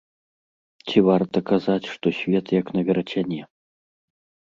[0.87, 3.41] Ці варта казаць, што свет як на верацяне?!